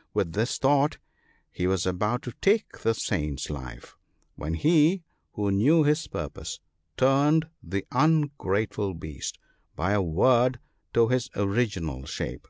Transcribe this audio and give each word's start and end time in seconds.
'With 0.14 0.32
this 0.32 0.56
thought 0.56 0.96
he 1.52 1.66
was 1.66 1.84
about 1.84 2.22
to 2.22 2.32
take 2.40 2.78
the 2.78 2.94
Saint's 2.94 3.50
life, 3.50 3.98
when 4.34 4.54
he, 4.54 5.02
who 5.34 5.50
knew 5.50 5.82
his 5.84 6.06
purpose, 6.06 6.58
turned 6.96 7.48
the 7.62 7.84
ungrateful 7.92 8.94
beast 8.94 9.38
by 9.76 9.92
a 9.92 10.00
word 10.00 10.58
to 10.94 11.08
his 11.08 11.28
original 11.36 12.06
shape. 12.06 12.48